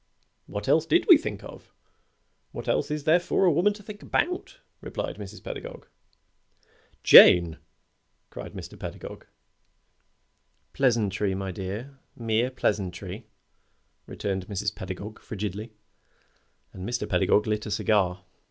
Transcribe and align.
"What 0.47 0.67
else 0.67 0.87
did 0.87 1.05
we 1.07 1.15
think 1.15 1.43
of? 1.43 1.71
What 2.53 2.67
else 2.67 2.89
is 2.89 3.03
there 3.03 3.19
for 3.19 3.45
a 3.45 3.51
woman 3.51 3.71
to 3.73 3.83
think 3.83 4.01
about?" 4.01 4.57
replied 4.81 5.17
Mrs. 5.17 5.43
Pedagog. 5.43 5.85
"Jane!" 7.03 7.59
cried 8.31 8.53
Mr. 8.55 8.79
Pedagog. 8.79 9.27
"Pleasantry, 10.73 11.35
my 11.35 11.51
dear 11.51 11.99
mere 12.17 12.49
pleasantry," 12.49 13.27
returned 14.07 14.47
Mrs. 14.47 14.73
Pedagog, 14.73 15.19
frigidly. 15.19 15.71
And 16.73 16.89
Mr. 16.89 17.07
Pedagog 17.07 17.45
lit 17.45 17.67
a 17.67 17.69
cigar. 17.69 18.23